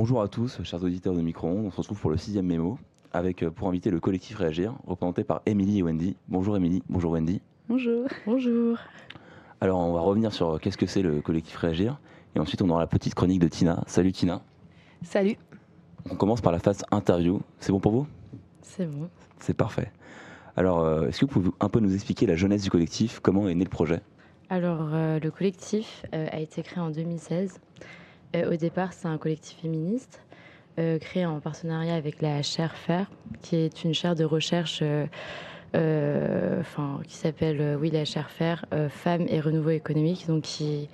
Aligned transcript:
Bonjour 0.00 0.22
à 0.22 0.28
tous, 0.28 0.62
chers 0.62 0.82
auditeurs 0.82 1.12
de 1.12 1.20
Micro-ondes. 1.20 1.66
On 1.66 1.70
se 1.70 1.76
retrouve 1.76 2.00
pour 2.00 2.10
le 2.10 2.16
sixième 2.16 2.46
mémo 2.46 2.78
avec 3.12 3.46
pour 3.50 3.68
inviter 3.68 3.90
le 3.90 4.00
collectif 4.00 4.38
Réagir, 4.38 4.72
représenté 4.86 5.24
par 5.24 5.42
Émilie 5.44 5.80
et 5.80 5.82
Wendy. 5.82 6.16
Bonjour 6.26 6.56
Émilie, 6.56 6.82
bonjour 6.88 7.12
Wendy. 7.12 7.42
Bonjour. 7.68 8.06
Bonjour. 8.24 8.78
Alors 9.60 9.78
on 9.78 9.92
va 9.92 10.00
revenir 10.00 10.32
sur 10.32 10.58
qu'est-ce 10.58 10.78
que 10.78 10.86
c'est 10.86 11.02
le 11.02 11.20
collectif 11.20 11.54
Réagir 11.54 12.00
et 12.34 12.40
ensuite 12.40 12.62
on 12.62 12.70
aura 12.70 12.80
la 12.80 12.86
petite 12.86 13.14
chronique 13.14 13.40
de 13.40 13.48
Tina. 13.48 13.84
Salut 13.86 14.12
Tina. 14.12 14.40
Salut. 15.02 15.36
On 16.10 16.14
commence 16.14 16.40
par 16.40 16.52
la 16.52 16.60
phase 16.60 16.82
interview. 16.90 17.42
C'est 17.58 17.70
bon 17.70 17.80
pour 17.80 17.92
vous? 17.92 18.06
C'est 18.62 18.86
bon. 18.86 19.10
C'est 19.38 19.52
parfait. 19.52 19.92
Alors 20.56 21.04
est-ce 21.08 21.20
que 21.20 21.26
vous 21.26 21.30
pouvez 21.42 21.50
un 21.60 21.68
peu 21.68 21.80
nous 21.80 21.92
expliquer 21.92 22.24
la 22.24 22.36
jeunesse 22.36 22.62
du 22.62 22.70
collectif? 22.70 23.20
Comment 23.20 23.50
est 23.50 23.54
né 23.54 23.64
le 23.64 23.70
projet? 23.70 24.00
Alors 24.48 24.88
le 24.92 25.28
collectif 25.28 26.06
a 26.10 26.40
été 26.40 26.62
créé 26.62 26.82
en 26.82 26.88
2016 26.88 27.60
euh, 27.60 27.84
au 28.34 28.56
départ, 28.56 28.92
c'est 28.92 29.08
un 29.08 29.18
collectif 29.18 29.58
féministe 29.60 30.20
euh, 30.78 30.98
créé 30.98 31.26
en 31.26 31.40
partenariat 31.40 31.94
avec 31.94 32.22
la 32.22 32.42
chaire 32.42 32.74
FAIR, 32.76 33.10
qui 33.42 33.56
est 33.56 33.84
une 33.84 33.92
chaire 33.92 34.14
de 34.14 34.24
recherche 34.24 34.82
euh, 35.74 36.62
qui 37.06 37.16
s'appelle 37.16 37.76
oui, 37.80 37.90
la 37.90 38.04
chaire 38.04 38.30
FAIR, 38.30 38.64
Femmes 38.88 39.26
et 39.28 39.40
Renouveau 39.40 39.70
économique, 39.70 40.26
donc 40.26 40.42
qui, 40.42 40.88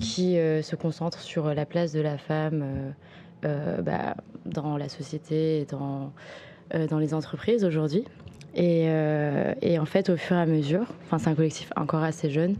qui 0.00 0.34
se 0.34 0.76
concentre 0.76 1.20
sur 1.20 1.54
la 1.54 1.66
place 1.66 1.92
de 1.92 2.00
la 2.00 2.18
femme 2.18 2.94
bah, 3.42 4.16
dans 4.46 4.76
la 4.76 4.88
société 4.88 5.60
et 5.60 5.64
dans, 5.66 6.12
dans 6.88 6.98
les 6.98 7.14
entreprises 7.14 7.64
aujourd'hui. 7.64 8.04
Et, 8.54 8.86
et, 9.62 9.78
en 9.78 9.86
fait, 9.86 10.10
au 10.10 10.16
fur 10.16 10.36
et 10.36 10.40
à 10.40 10.46
mesure, 10.46 10.86
c'est 11.10 11.28
un 11.28 11.34
collectif 11.34 11.70
encore 11.76 12.02
assez 12.02 12.30
jeune, 12.30 12.56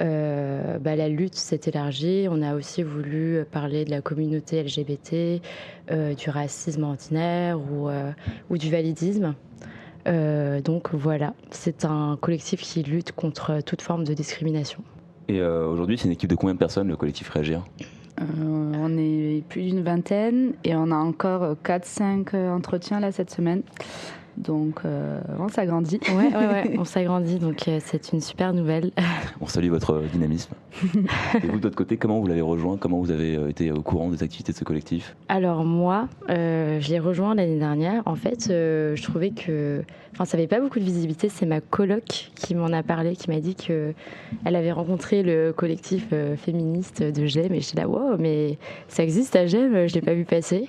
euh, 0.00 0.78
bah, 0.78 0.96
la 0.96 1.08
lutte 1.08 1.34
s'est 1.34 1.60
élargie. 1.66 2.26
On 2.30 2.42
a 2.42 2.54
aussi 2.54 2.82
voulu 2.82 3.44
parler 3.50 3.84
de 3.84 3.90
la 3.90 4.00
communauté 4.00 4.62
LGBT, 4.62 5.42
euh, 5.90 6.14
du 6.14 6.30
racisme 6.30 6.84
ordinaire 6.84 7.58
ou, 7.60 7.88
euh, 7.88 8.10
ou 8.48 8.58
du 8.58 8.70
validisme. 8.70 9.34
donc 10.06 10.94
voilà, 10.94 11.34
c'est 11.50 11.84
un 11.84 12.16
collectif 12.20 12.62
qui 12.62 12.82
lutte 12.82 13.12
contre 13.12 13.60
toute 13.62 13.82
forme 13.82 14.04
de 14.04 14.14
discrimination. 14.14 14.82
Et 15.28 15.40
aujourd'hui, 15.42 15.96
c'est 15.98 16.06
une 16.06 16.12
équipe 16.12 16.30
de 16.30 16.34
combien 16.34 16.54
de 16.54 16.58
personnes, 16.58 16.88
le 16.88 16.96
collectif 16.96 17.28
Réagir? 17.28 17.62
On 18.18 18.98
est 18.98 19.44
plus 19.48 19.62
d'une 19.62 19.82
vingtaine 19.82 20.52
et 20.64 20.74
on 20.74 20.90
a 20.90 20.96
encore 20.96 21.54
4-5 21.64 22.34
entretiens 22.50 23.00
là 23.00 23.12
cette 23.12 23.30
semaine. 23.30 23.62
Donc, 24.36 24.80
euh, 24.84 25.20
on 25.38 25.48
s'agrandit. 25.48 26.00
Ouais, 26.08 26.34
ouais, 26.34 26.46
ouais, 26.46 26.74
on 26.78 26.84
s'agrandit. 26.84 27.38
Donc, 27.38 27.68
euh, 27.68 27.78
c'est 27.84 28.12
une 28.12 28.20
super 28.20 28.52
nouvelle. 28.52 28.90
On 29.40 29.46
salue 29.46 29.70
votre 29.70 30.00
dynamisme. 30.12 30.54
Et 31.34 31.46
vous, 31.46 31.58
de 31.58 31.62
votre 31.62 31.76
côté, 31.76 31.96
comment 31.96 32.20
vous 32.20 32.26
l'avez 32.26 32.40
rejoint? 32.40 32.76
Comment 32.76 32.98
vous 32.98 33.10
avez 33.10 33.36
euh, 33.36 33.48
été 33.48 33.72
au 33.72 33.82
courant 33.82 34.10
des 34.10 34.22
activités 34.22 34.52
de 34.52 34.56
ce 34.58 34.64
collectif? 34.64 35.16
Alors, 35.28 35.64
moi, 35.64 36.08
je 36.28 36.88
l'ai 36.88 36.98
rejoint 36.98 37.34
l'année 37.34 37.58
dernière. 37.58 38.02
En 38.06 38.16
fait, 38.16 38.46
je 38.48 39.02
trouvais 39.02 39.30
que. 39.30 39.82
Enfin, 40.12 40.24
ça 40.24 40.36
n'avait 40.36 40.48
pas 40.48 40.60
beaucoup 40.60 40.80
de 40.80 40.84
visibilité. 40.84 41.28
C'est 41.28 41.46
ma 41.46 41.60
coloc 41.60 42.30
qui 42.34 42.54
m'en 42.54 42.72
a 42.72 42.82
parlé, 42.82 43.14
qui 43.14 43.30
m'a 43.30 43.38
dit 43.38 43.54
qu'elle 43.54 43.94
avait 44.44 44.72
rencontré 44.72 45.22
le 45.22 45.52
collectif 45.52 46.08
féministe 46.36 47.02
de 47.02 47.26
GEM. 47.26 47.54
Et 47.54 47.60
j'étais 47.60 47.80
là, 47.80 47.88
wow, 47.88 48.16
mais 48.18 48.58
ça 48.88 49.04
existe 49.04 49.36
à 49.36 49.46
GEM, 49.46 49.86
je 49.86 49.94
ne 49.94 50.00
l'ai 50.00 50.00
pas 50.00 50.14
vu 50.14 50.24
passer. 50.24 50.68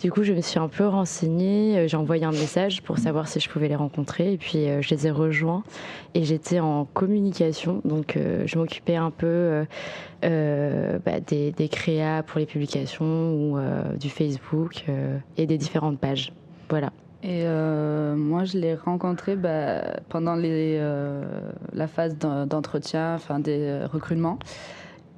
Du 0.00 0.10
coup, 0.10 0.22
je 0.22 0.32
me 0.32 0.40
suis 0.40 0.58
un 0.58 0.68
peu 0.68 0.86
renseignée. 0.86 1.86
J'ai 1.86 1.96
envoyé 1.96 2.24
un 2.24 2.32
message 2.32 2.82
pour 2.82 2.98
savoir 2.98 3.28
si 3.28 3.40
je 3.40 3.48
pouvais 3.48 3.68
les 3.68 3.76
rencontrer. 3.76 4.32
Et 4.32 4.36
puis 4.38 4.68
euh, 4.68 4.80
je 4.80 4.90
les 4.90 5.06
ai 5.06 5.10
rejoints 5.10 5.62
et 6.14 6.24
j'étais 6.24 6.60
en 6.60 6.86
communication. 6.86 7.80
Donc 7.84 8.16
euh, 8.16 8.44
je 8.46 8.58
m'occupais 8.58 8.96
un 8.96 9.10
peu 9.10 9.26
euh, 9.38 10.98
bah, 11.04 11.20
des, 11.20 11.68
créas 11.68 12.22
pour 12.22 12.38
les 12.38 12.46
publications 12.46 13.34
ou 13.34 13.58
du 13.98 14.10
Facebook 14.10 14.84
et 15.36 15.46
des 15.46 15.58
différentes 15.58 15.98
pages. 15.98 16.32
Voilà. 16.68 16.92
Et 17.22 17.44
moi, 18.16 18.44
je 18.44 18.58
l'ai 18.58 18.74
rencontré 18.74 19.36
bah, 19.36 19.96
pendant 20.08 20.36
la 20.36 21.86
phase 21.86 22.16
d'entretien, 22.16 23.14
enfin 23.14 23.38
des 23.40 23.84
recrutements. 23.90 24.38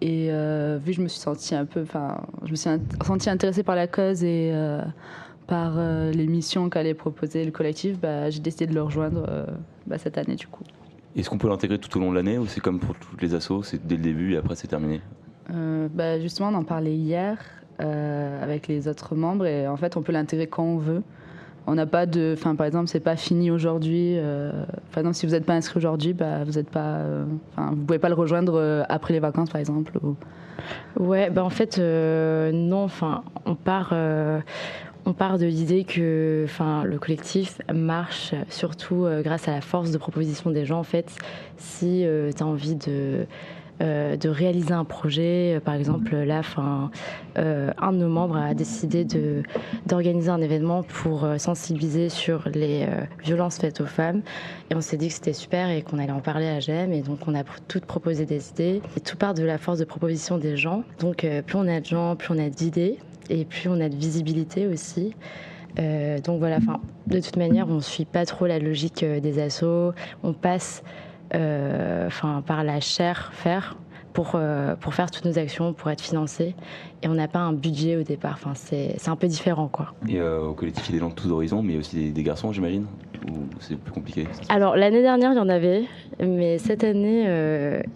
Et 0.01 0.29
vu 0.29 0.93
que 0.93 0.97
je 0.97 1.03
me 1.03 1.09
suis 1.09 1.21
sentie 1.21 1.55
un 1.55 1.67
peu, 1.67 1.83
enfin, 1.83 2.23
je 2.45 2.51
me 2.51 2.57
suis 2.57 2.71
sentie 3.05 3.31
intéressée 3.31 3.63
par 3.63 3.77
la 3.77 3.87
cause 3.87 4.25
et 4.25 4.53
par 5.51 5.75
euh, 5.77 6.13
les 6.13 6.29
missions 6.29 6.71
qu'allait 6.71 6.95
proposer 6.95 7.45
le 7.45 7.51
collectif, 7.51 7.99
bah, 7.99 8.31
j'ai 8.31 8.39
décidé 8.39 8.69
de 8.69 8.73
le 8.73 8.83
rejoindre 8.83 9.27
euh, 9.29 9.45
cette 9.99 10.17
année 10.17 10.37
du 10.37 10.47
coup. 10.47 10.63
Est-ce 11.17 11.29
qu'on 11.29 11.39
peut 11.39 11.49
l'intégrer 11.49 11.79
tout 11.79 11.97
au 11.97 12.01
long 12.01 12.11
de 12.11 12.17
l'année 12.17 12.39
ou 12.39 12.47
c'est 12.47 12.61
comme 12.61 12.79
pour 12.79 12.95
toutes 12.95 13.21
les 13.21 13.35
assos, 13.35 13.63
c'est 13.63 13.85
dès 13.85 13.97
le 13.97 14.03
début 14.03 14.35
et 14.35 14.37
après 14.37 14.55
c'est 14.55 14.69
terminé? 14.69 15.01
Euh, 15.53 15.89
bah, 15.93 16.21
Justement, 16.21 16.49
on 16.49 16.55
en 16.55 16.65
parlait 16.65 16.95
hier 16.95 17.39
avec 17.79 18.69
les 18.69 18.89
autres 18.89 19.15
membres 19.15 19.47
et 19.47 19.67
en 19.67 19.79
fait 19.79 19.97
on 19.97 20.03
peut 20.03 20.13
l'intégrer 20.13 20.47
quand 20.47 20.63
on 20.63 20.77
veut. 20.77 21.03
On 21.67 21.75
n'a 21.75 21.87
pas 21.87 22.05
de, 22.05 22.35
enfin 22.37 22.55
par 22.55 22.67
exemple 22.67 22.89
c'est 22.89 23.01
pas 23.01 23.17
fini 23.17 23.51
aujourd'hui. 23.51 24.19
par 24.93 24.99
exemple 24.99 25.15
si 25.15 25.25
vous 25.25 25.33
n'êtes 25.33 25.47
pas 25.47 25.55
inscrit 25.55 25.79
aujourd'hui, 25.79 26.13
bah, 26.13 26.45
vous 26.45 26.59
êtes 26.59 26.69
pas, 26.69 26.99
enfin 27.53 27.71
vous 27.71 27.83
pouvez 27.83 27.99
pas 27.99 28.11
le 28.11 28.15
rejoindre 28.15 28.85
après 28.91 29.15
les 29.15 29.21
vacances 29.21 29.49
par 29.49 29.61
exemple. 29.61 29.99
Ouais, 30.99 31.31
bah 31.31 31.43
en 31.43 31.49
fait 31.49 31.79
non, 31.79 32.85
enfin 32.85 33.25
on 33.47 33.55
part 33.55 33.95
on 35.07 35.13
part 35.13 35.39
de 35.39 35.47
l'idée 35.47 35.85
que 35.85 36.45
enfin, 36.45 36.85
le 36.85 36.99
collectif 36.99 37.61
marche 37.73 38.35
surtout 38.49 39.05
euh, 39.05 39.23
grâce 39.23 39.49
à 39.49 39.53
la 39.53 39.61
force 39.61 39.91
de 39.91 39.99
proposition 39.99 40.51
des 40.51 40.67
gens. 40.67 40.79
En 40.79 40.85
fait, 40.85 41.15
si 41.57 42.05
euh, 42.05 42.31
tu 42.33 42.43
as 42.43 42.47
envie 42.47 42.77
de, 42.77 43.27
euh, 43.81 44.17
de 44.17 44.29
réaliser 44.29 44.73
un 44.73 44.85
projet, 44.85 45.61
par 45.65 45.75
exemple, 45.75 46.15
là, 46.17 46.43
fin, 46.43 46.91
un 47.37 47.93
de 47.93 47.99
nos 47.99 48.09
membres 48.09 48.37
a 48.37 48.53
décidé 48.53 49.07
d'organiser 49.87 50.29
un 50.29 50.41
événement 50.41 50.83
pour 50.83 51.27
sensibiliser 51.39 52.09
sur 52.09 52.49
les 52.53 52.87
violences 53.23 53.59
faites 53.59 53.81
aux 53.81 53.87
femmes. 53.87 54.21
Et 54.71 54.75
on 54.75 54.81
s'est 54.81 54.99
dit 54.99 55.09
que 55.09 55.15
c'était 55.15 55.33
super 55.33 55.71
et 55.71 55.83
qu'on 55.83 55.99
allait 55.99 56.13
en 56.13 56.21
parler 56.21 56.49
à 56.49 56.61
GEM. 56.61 56.93
Et 56.93 57.01
donc, 57.01 57.21
on 57.27 57.35
a 57.35 57.45
toutes 57.69 57.87
proposé 57.87 58.27
des 58.27 58.51
idées. 58.51 58.83
Et 58.97 59.01
tout 59.01 59.17
part 59.17 59.33
de 59.33 59.45
la 59.45 59.57
force 59.57 59.79
de 59.79 59.85
proposition 59.85 60.37
des 60.37 60.57
gens. 60.57 60.85
Donc, 60.99 61.27
plus 61.47 61.57
on 61.57 61.67
a 61.67 61.81
de 61.81 61.87
gens, 61.87 62.17
plus 62.17 62.35
on 62.35 62.39
a 62.39 62.51
d'idées 62.51 62.99
et 63.31 63.45
puis 63.45 63.69
on 63.69 63.81
a 63.81 63.89
de 63.89 63.97
visibilité 63.97 64.67
aussi. 64.67 65.15
Euh, 65.79 66.19
donc 66.19 66.41
voilà, 66.41 66.59
de 67.07 67.21
toute 67.21 67.37
manière, 67.37 67.69
on 67.69 67.77
ne 67.77 67.81
suit 67.81 68.05
pas 68.05 68.27
trop 68.27 68.47
la 68.47 68.59
logique 68.59 69.03
euh, 69.03 69.21
des 69.21 69.41
assos. 69.41 69.93
On 70.23 70.33
passe 70.33 70.83
euh, 71.35 72.09
par 72.47 72.65
la 72.65 72.81
chair 72.81 73.31
faire 73.33 73.77
pour, 74.13 74.39
pour 74.81 74.95
faire 74.95 75.11
toutes 75.11 75.25
nos 75.25 75.39
actions, 75.39 75.73
pour 75.73 75.91
être 75.91 76.01
financé. 76.01 76.55
Et 77.03 77.09
on 77.09 77.15
n'a 77.15 77.29
pas 77.29 77.39
un 77.39 77.53
budget 77.53 77.97
au 77.97 78.03
départ. 78.03 78.35
Enfin, 78.35 78.53
c'est 78.55 79.09
un 79.09 79.17
peu 79.17 79.27
différent. 79.27 79.69
Quoi. 79.69 79.93
Et 80.09 80.21
au 80.21 80.53
collectif, 80.53 80.89
il 80.89 80.93
y 80.93 80.95
a 80.95 80.99
des 80.99 81.01
gens 81.01 81.11
de 81.11 81.15
tous 81.15 81.31
horizons, 81.31 81.63
mais 81.63 81.77
aussi 81.77 82.13
des, 82.13 82.23
garçons, 82.23 82.53
j'imagine 82.53 82.87
Ou 83.29 83.35
c'est 83.61 83.77
plus 83.77 83.93
compliqué? 83.93 84.27
Alors, 84.49 84.77
l'année 84.77 85.03
dernière, 85.03 85.33
il 85.33 85.37
y 85.37 85.41
en 85.41 85.49
avait. 85.49 85.85
Mais 86.21 86.59
cette 86.59 86.85
année, 86.85 87.27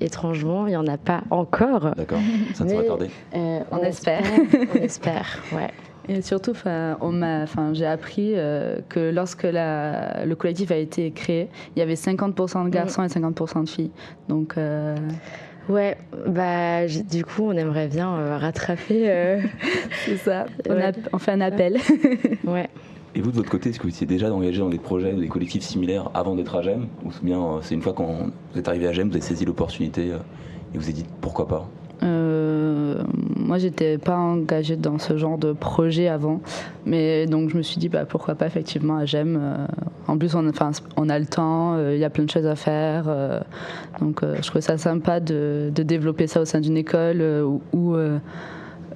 étrangement, 0.00 0.66
il 0.66 0.70
n'y 0.70 0.76
en 0.76 0.86
a 0.86 0.98
pas 0.98 1.22
encore. 1.30 1.94
D'accord, 1.96 2.20
ça 2.54 2.64
ne 2.64 2.70
sera 2.70 2.82
tardé. 2.84 3.10
on, 3.34 3.78
espère. 3.78 4.22
on 4.74 4.78
espère, 4.78 5.38
ouais. 5.52 5.70
Et 6.08 6.20
surtout, 6.22 6.52
j'ai 7.72 7.86
appris 7.86 8.32
euh, 8.34 8.78
que 8.88 9.10
lorsque 9.10 9.44
la, 9.44 10.24
le 10.26 10.36
collectif 10.36 10.70
a 10.70 10.76
été 10.76 11.10
créé, 11.10 11.48
il 11.74 11.78
y 11.78 11.82
avait 11.82 11.94
50% 11.94 12.64
de 12.64 12.68
garçons 12.68 13.02
et 13.02 13.06
50% 13.06 13.64
de 13.64 13.68
filles. 13.68 13.90
Donc, 14.28 14.58
euh, 14.58 14.96
Ouais, 15.68 15.96
bah 16.26 16.86
du 16.86 17.24
coup, 17.24 17.44
on 17.44 17.52
aimerait 17.52 17.88
bien 17.88 18.14
euh, 18.14 18.36
rattraper. 18.36 19.40
C'est 20.04 20.16
ça. 20.18 20.46
On, 21.12 21.18
fait 21.18 21.32
un 21.32 21.40
appel. 21.40 21.78
ouais. 22.44 22.68
Et 23.16 23.20
vous, 23.20 23.30
de 23.30 23.36
votre 23.36 23.50
côté, 23.50 23.70
est-ce 23.70 23.78
que 23.78 23.84
vous 23.84 23.90
étiez 23.90 24.08
déjà 24.08 24.32
engagé 24.32 24.58
dans 24.58 24.68
des 24.68 24.78
projets, 24.78 25.12
des 25.12 25.28
collectifs 25.28 25.62
similaires 25.62 26.10
avant 26.14 26.34
d'être 26.34 26.56
à 26.56 26.62
GEM 26.62 26.88
Ou 27.04 27.10
bien 27.22 27.60
c'est 27.62 27.74
une 27.74 27.82
fois 27.82 27.92
quand 27.92 28.30
vous 28.52 28.58
êtes 28.58 28.66
arrivé 28.66 28.88
à 28.88 28.92
GEM, 28.92 29.08
vous 29.08 29.14
avez 29.14 29.24
saisi 29.24 29.44
l'opportunité 29.44 30.08
et 30.08 30.76
vous 30.76 30.82
avez 30.82 30.92
dit 30.92 31.06
pourquoi 31.20 31.46
pas? 31.46 31.68
Euh, 32.02 33.02
moi, 33.36 33.58
j'étais 33.58 33.98
pas 33.98 34.16
engagée 34.16 34.76
dans 34.76 34.98
ce 34.98 35.16
genre 35.16 35.38
de 35.38 35.52
projet 35.52 36.08
avant, 36.08 36.40
mais 36.86 37.26
donc 37.26 37.50
je 37.50 37.56
me 37.56 37.62
suis 37.62 37.78
dit 37.78 37.88
bah, 37.88 38.04
pourquoi 38.04 38.34
pas 38.34 38.46
effectivement 38.46 38.96
à 38.96 39.04
GEM. 39.04 39.38
Euh, 39.40 39.66
en 40.06 40.18
plus, 40.18 40.34
on, 40.34 40.48
enfin, 40.48 40.70
on 40.96 41.08
a 41.08 41.18
le 41.18 41.26
temps, 41.26 41.74
euh, 41.74 41.94
il 41.94 42.00
y 42.00 42.04
a 42.04 42.10
plein 42.10 42.24
de 42.24 42.30
choses 42.30 42.46
à 42.46 42.56
faire, 42.56 43.04
euh, 43.08 43.40
donc 44.00 44.20
je 44.22 44.46
trouvais 44.46 44.60
ça 44.60 44.76
sympa 44.76 45.20
de, 45.20 45.70
développer 45.74 46.26
ça 46.26 46.40
au 46.40 46.44
sein 46.44 46.60
d'une 46.60 46.76
école 46.76 47.22
où, 47.72 47.96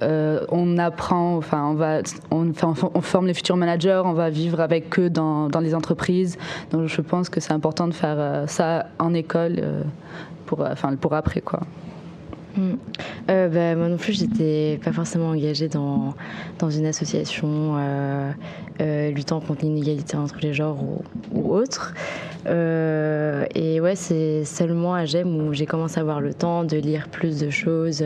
on 0.01 0.77
apprend, 0.77 1.35
enfin, 1.37 1.65
on 1.69 1.73
va, 1.73 1.99
on, 2.31 2.51
on, 2.93 3.01
forme 3.01 3.27
les 3.27 3.33
futurs 3.33 3.57
managers, 3.57 4.01
on 4.05 4.13
va 4.13 4.29
vivre 4.29 4.61
avec 4.61 4.97
eux 4.99 5.09
dans, 5.09 5.49
dans 5.49 5.59
les 5.59 5.75
entreprises. 5.75 6.37
Donc, 6.71 6.87
je 6.87 7.01
pense 7.01 7.29
que 7.29 7.39
c'est 7.39 7.53
important 7.53 7.87
de 7.87 7.93
faire 7.93 8.43
ça 8.47 8.87
en 8.97 9.13
école 9.13 9.61
pour, 10.45 10.61
enfin, 10.61 10.95
pour 10.95 11.13
après, 11.13 11.41
quoi. 11.41 11.61
Hmm. 12.57 12.75
bah, 13.27 13.75
moi 13.75 13.89
non 13.89 13.97
plus, 13.97 14.13
j'étais 14.13 14.79
pas 14.83 14.91
forcément 14.91 15.29
engagée 15.29 15.69
dans, 15.69 16.13
dans 16.57 16.69
une 16.69 16.85
association 16.85 17.75
luttant 18.79 19.39
contre 19.39 19.63
l'inégalité 19.63 20.17
entre 20.17 20.37
les 20.41 20.53
genres 20.53 20.81
ou, 20.81 21.03
ou 21.31 21.53
autre. 21.53 21.93
Euh, 22.47 23.45
et 23.53 23.79
ouais, 23.81 23.95
c'est 23.95 24.45
seulement 24.45 24.93
à 24.93 25.05
GEM 25.05 25.47
où 25.47 25.53
j'ai 25.53 25.65
commencé 25.65 25.97
à 25.97 26.01
avoir 26.01 26.21
le 26.21 26.33
temps 26.33 26.63
de 26.63 26.77
lire 26.77 27.09
plus 27.09 27.39
de 27.39 27.49
choses 27.49 28.03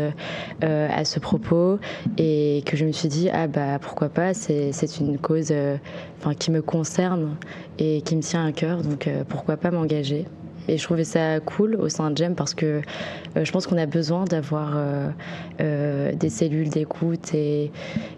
euh, 0.63 0.89
à 0.91 1.05
ce 1.05 1.19
propos 1.19 1.79
et 2.17 2.63
que 2.65 2.75
je 2.75 2.85
me 2.85 2.91
suis 2.91 3.09
dit, 3.09 3.29
ah 3.31 3.47
bah 3.47 3.79
pourquoi 3.79 4.09
pas, 4.09 4.33
c'est 4.33 4.71
une 4.99 5.17
cause 5.17 5.49
euh, 5.51 5.77
qui 6.39 6.51
me 6.51 6.61
concerne 6.61 7.35
et 7.77 8.01
qui 8.01 8.15
me 8.15 8.21
tient 8.21 8.45
à 8.45 8.51
cœur, 8.51 8.81
donc 8.81 9.09
pourquoi 9.29 9.57
pas 9.57 9.71
m'engager. 9.71 10.25
Et 10.67 10.77
je 10.77 10.83
trouvais 10.83 11.03
ça 11.03 11.39
cool 11.39 11.75
au 11.75 11.89
sein 11.89 12.11
de 12.11 12.17
GEM 12.17 12.35
parce 12.35 12.53
que 12.53 12.81
euh, 13.35 13.43
je 13.45 13.51
pense 13.51 13.67
qu'on 13.67 13.77
a 13.77 13.85
besoin 13.85 14.25
d'avoir 14.25 14.73
euh, 14.75 15.09
euh, 15.61 16.13
des 16.13 16.29
cellules 16.29 16.69
d'écoute 16.69 17.33
et, 17.33 17.71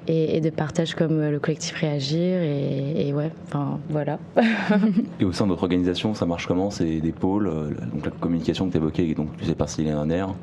et, 0.07 0.41
de 0.41 0.49
partage 0.49 0.95
comme 0.95 1.21
le 1.21 1.39
collectif 1.39 1.75
Réagir. 1.75 2.41
Et, 2.41 3.13
ouais, 3.13 3.31
enfin 3.47 3.79
voilà. 3.89 4.19
et 5.19 5.25
au 5.25 5.31
sein 5.31 5.45
de 5.45 5.51
votre 5.51 5.63
organisation, 5.63 6.13
ça 6.13 6.25
marche 6.25 6.47
comment? 6.47 6.69
C'est 6.69 6.99
des 6.99 7.11
pôles, 7.11 7.49
donc 7.93 8.05
la 8.05 8.11
communication 8.11 8.67
que 8.67 8.71
tu 8.71 8.77
évoquais, 8.77 9.13
donc 9.13 9.35
tu 9.37 9.45
sais 9.45 9.55
pas 9.55 9.67
s'il 9.67 9.87
y 9.87 9.89
a 9.89 9.97
un 9.97 10.09
air. 10.09 10.33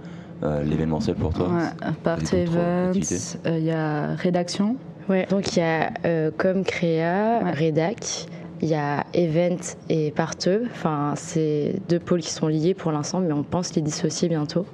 l'événementiel 0.65 1.17
pour 1.17 1.33
toi 1.33 1.49
ouais, 1.49 1.93
Party 2.03 2.37
Events, 2.37 3.39
il 3.47 3.65
y 3.65 3.71
a 3.71 4.15
rédaction. 4.15 4.77
Ouais, 5.09 5.27
donc 5.31 5.57
il 5.57 5.61
y 5.61 5.63
a 5.63 6.31
comme 6.37 6.65
créa, 6.65 7.41
rédac, 7.53 8.27
il 8.63 8.69
y 8.69 8.75
a 8.75 9.05
Event 9.13 9.59
et 9.89 10.13
Parteux. 10.13 10.63
Enfin, 10.71 11.15
c'est 11.17 11.75
deux 11.89 11.99
pôles 11.99 12.21
qui 12.21 12.31
sont 12.31 12.47
liés 12.47 12.75
pour 12.75 12.93
l'instant, 12.93 13.21
mais 13.21 13.33
on 13.33 13.43
pense 13.43 13.75
les 13.75 13.83
dissocier 13.83 14.29
bientôt. 14.29 14.67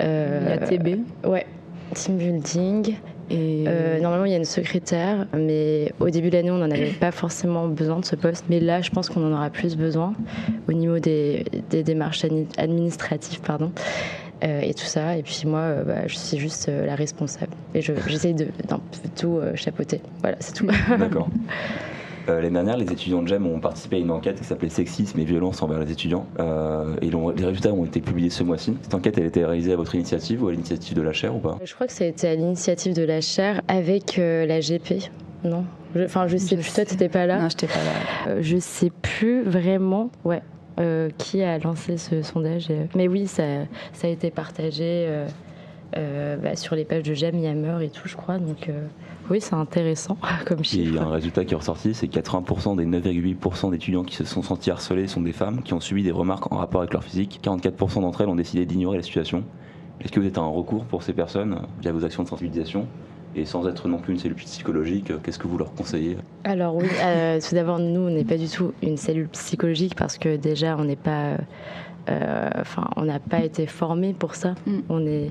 Euh, 0.00 0.40
il 0.44 0.50
y 0.50 0.52
a 0.52 0.58
TB. 0.58 1.00
Ouais, 1.26 1.46
Team 1.94 2.18
Building. 2.18 2.94
Et 3.30 3.64
euh, 3.66 4.00
normalement, 4.00 4.24
il 4.24 4.30
y 4.30 4.34
a 4.34 4.38
une 4.38 4.44
secrétaire, 4.44 5.26
mais 5.34 5.92
au 6.00 6.08
début 6.08 6.30
de 6.30 6.36
l'année, 6.36 6.50
on 6.50 6.58
n'en 6.58 6.70
avait 6.70 6.92
pas 6.92 7.10
forcément 7.10 7.66
besoin 7.68 7.98
de 8.00 8.04
ce 8.04 8.16
poste. 8.16 8.44
Mais 8.48 8.60
là, 8.60 8.80
je 8.82 8.90
pense 8.90 9.08
qu'on 9.08 9.26
en 9.26 9.32
aura 9.32 9.50
plus 9.50 9.76
besoin 9.76 10.14
au 10.68 10.72
niveau 10.72 10.98
des, 10.98 11.44
démarches 11.70 12.24
administratives. 12.56 13.40
Pardon. 13.40 13.72
Euh, 14.44 14.60
et 14.60 14.72
tout 14.72 14.84
ça. 14.84 15.16
Et 15.16 15.22
puis 15.22 15.42
moi, 15.46 15.82
bah, 15.84 16.06
je 16.06 16.16
suis 16.16 16.38
juste 16.38 16.68
la 16.68 16.94
responsable. 16.94 17.52
Et 17.74 17.80
j'essaye 17.80 18.34
de, 18.34 18.48
tout 19.16 19.40
chapeauter. 19.54 20.00
Voilà, 20.20 20.36
c'est 20.40 20.52
tout. 20.52 20.68
D'accord. 20.98 21.28
Euh, 22.28 22.40
l'année 22.40 22.54
dernière, 22.54 22.76
les 22.76 22.90
étudiants 22.92 23.22
de 23.22 23.28
GEM 23.28 23.46
ont 23.46 23.60
participé 23.60 23.96
à 23.96 23.98
une 24.00 24.10
enquête 24.10 24.38
qui 24.38 24.44
s'appelait 24.44 24.68
Sexisme 24.68 25.18
et 25.18 25.24
violence 25.24 25.62
envers 25.62 25.78
les 25.78 25.90
étudiants. 25.90 26.26
Euh, 26.38 26.94
et 27.00 27.10
les 27.10 27.44
résultats 27.44 27.72
ont 27.72 27.84
été 27.84 28.00
publiés 28.00 28.30
ce 28.30 28.42
mois-ci. 28.42 28.76
Cette 28.82 28.94
enquête, 28.94 29.16
elle 29.18 29.24
a 29.24 29.28
été 29.28 29.44
réalisée 29.44 29.72
à 29.72 29.76
votre 29.76 29.94
initiative 29.94 30.42
ou 30.42 30.48
à 30.48 30.52
l'initiative 30.52 30.94
de 30.94 31.02
la 31.02 31.12
chaire 31.12 31.34
ou 31.34 31.38
pas? 31.38 31.58
Je 31.62 31.74
crois 31.74 31.86
que 31.86 31.92
ça 31.92 32.04
a 32.04 32.08
été 32.08 32.28
à 32.28 32.34
l'initiative 32.34 32.94
de 32.94 33.02
la 33.02 33.20
chaire 33.20 33.62
avec 33.68 34.18
euh, 34.18 34.46
la 34.46 34.60
GP. 34.60 35.10
Non? 35.44 35.64
Enfin, 35.96 36.26
je, 36.26 36.36
sais 36.36 36.56
plus. 36.56 36.72
Toi, 36.72 36.84
tu 36.84 36.92
n'étais 36.92 37.08
pas 37.08 37.26
là? 37.26 37.40
Non, 37.40 37.48
je 37.48 37.54
n'étais 37.54 37.66
pas 37.66 38.34
là. 38.34 38.42
je 38.42 38.58
sais 38.58 38.90
plus 38.90 39.42
vraiment. 39.42 40.10
Ouais. 40.24 40.42
qui 41.16 41.42
a 41.42 41.58
lancé 41.58 41.96
ce 41.96 42.22
sondage. 42.22 42.68
Mais 42.94 43.08
oui, 43.08 43.26
ça, 43.26 43.42
ça 43.92 44.06
a 44.06 44.10
été 44.10 44.30
partagé 44.30 45.08
bah, 45.92 46.56
sur 46.56 46.74
les 46.74 46.84
pages 46.84 47.02
de 47.02 47.14
GEM, 47.14 47.38
Yammer 47.38 47.84
et 47.84 47.88
tout, 47.88 48.06
je 48.08 48.16
crois. 48.16 48.38
Donc, 48.38 48.70
oui, 49.30 49.40
c'est 49.40 49.54
intéressant 49.54 50.16
comme 50.46 50.64
chiffre. 50.64 50.82
Il 50.84 50.94
y 50.94 50.98
a 50.98 51.02
un 51.02 51.10
résultat 51.10 51.44
qui 51.44 51.54
est 51.54 51.56
ressorti, 51.56 51.94
c'est 51.94 52.06
80% 52.06 52.76
des 52.76 52.86
9,8% 52.86 53.70
d'étudiants 53.70 54.04
qui 54.04 54.16
se 54.16 54.24
sont 54.24 54.42
sentis 54.42 54.70
harcelés 54.70 55.06
sont 55.06 55.20
des 55.20 55.32
femmes 55.32 55.62
qui 55.62 55.74
ont 55.74 55.80
subi 55.80 56.02
des 56.02 56.10
remarques 56.10 56.50
en 56.52 56.56
rapport 56.56 56.80
avec 56.80 56.92
leur 56.92 57.04
physique. 57.04 57.40
44% 57.42 58.00
d'entre 58.00 58.22
elles 58.22 58.28
ont 58.28 58.36
décidé 58.36 58.64
d'ignorer 58.64 58.96
la 58.96 59.02
situation. 59.02 59.44
Est-ce 60.00 60.12
que 60.12 60.20
vous 60.20 60.26
êtes 60.26 60.38
un 60.38 60.46
recours 60.46 60.84
pour 60.84 61.02
ces 61.02 61.12
personnes 61.12 61.60
via 61.80 61.92
vos 61.92 62.04
actions 62.04 62.22
de 62.22 62.28
sensibilisation? 62.28 62.86
Et 63.36 63.44
sans 63.44 63.68
être 63.68 63.88
non 63.88 63.98
plus 63.98 64.14
une 64.14 64.18
cellule 64.18 64.36
psychologique, 64.36 65.12
qu'est-ce 65.22 65.38
que 65.38 65.46
vous 65.46 65.58
leur 65.58 65.72
conseillez? 65.74 66.16
Alors 66.44 66.74
oui, 66.74 66.86
euh, 67.02 67.38
tout 67.46 67.54
d'abord, 67.54 67.78
nous, 67.78 68.00
on 68.00 68.10
n'est 68.10 68.24
pas 68.24 68.38
du 68.38 68.48
tout 68.48 68.72
une 68.82 68.96
cellule 68.96 69.28
psychologique 69.28 69.94
parce 69.94 70.16
que 70.16 70.36
déjà, 70.36 70.76
on 70.78 70.84
n'est 70.84 70.96
pas 70.96 71.24
euh, 71.24 71.36
enfin, 72.60 72.88
on 72.96 73.02
n'a 73.02 73.18
pas 73.18 73.40
été 73.40 73.66
formé 73.66 74.12
pour 74.12 74.34
ça. 74.34 74.54
Mm. 74.66 74.78
On 74.88 75.06
est 75.06 75.30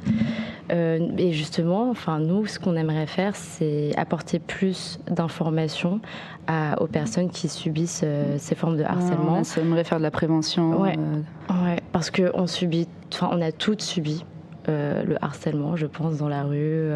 euh, 0.72 1.00
et 1.18 1.32
justement, 1.32 1.90
enfin 1.90 2.20
nous, 2.20 2.46
ce 2.46 2.60
qu'on 2.60 2.76
aimerait 2.76 3.08
faire, 3.08 3.36
c'est 3.36 3.92
apporter 3.98 4.40
plus 4.40 5.00
d'informations 5.10 6.02
aux 6.80 6.88
personnes 6.88 7.30
qui 7.30 7.50
subissent 7.50 8.04
euh, 8.06 8.38
ces 8.38 8.56
formes 8.56 8.78
de 8.78 8.84
harcèlement. 8.84 9.42
on 9.42 9.62
aimerait 9.62 9.84
faire 9.84 9.98
de 9.98 10.04
la 10.04 10.12
prévention. 10.12 10.80
Ouais, 10.80 10.98
ouais 11.50 11.82
parce 11.92 12.10
que 12.10 12.32
on 12.34 12.48
subit, 12.48 12.88
enfin, 13.14 13.30
on 13.34 13.42
a 13.42 13.52
toutes 13.52 13.82
subi 13.82 14.24
le 14.68 15.16
harcèlement, 15.22 15.78
je 15.78 15.86
pense, 15.88 16.18
dans 16.18 16.28
la 16.28 16.44
rue. 16.44 16.90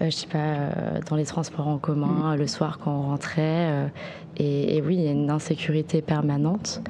je 0.00 0.10
sais 0.10 0.26
pas, 0.26 0.70
dans 1.08 1.16
les 1.16 1.26
transports 1.26 1.68
en 1.68 1.78
commun, 1.78 2.34
mm. 2.34 2.38
le 2.38 2.46
soir 2.46 2.78
quand 2.78 2.92
on 2.92 3.02
rentrait. 3.02 3.90
Et, 4.36 4.76
et, 4.76 4.82
oui, 4.82 4.96
il 4.96 5.02
y 5.02 5.08
a 5.08 5.12
une 5.12 5.30
insécurité 5.30 6.00
permanente. 6.00 6.80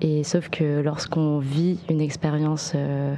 Et 0.00 0.24
sauf 0.24 0.48
que 0.48 0.80
lorsqu'on 0.80 1.38
vit 1.38 1.78
une 1.88 2.00
expérience 2.00 2.72
euh, 2.74 3.14